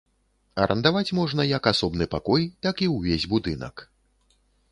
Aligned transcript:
Арандаваць 0.63 1.15
можна 1.19 1.45
як 1.49 1.63
асобны 1.73 2.07
пакой, 2.15 2.47
так 2.67 2.75
і 2.87 2.89
ўвесь 2.95 3.27
будынак. 3.35 3.75